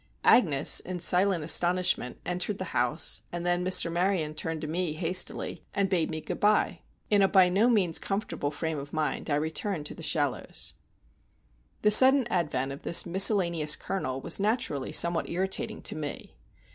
[0.23, 3.91] Agnes, in silent astonishment, entered the house, and then Mr.
[3.91, 6.79] Maryon turned to me hastily and bade me good by.
[7.11, 10.73] In a by no means comfortable frame of mind I returned to The Shallows.
[11.83, 16.35] The sudden advent of this miscellaneous colonel was naturally somewhat irritating to me.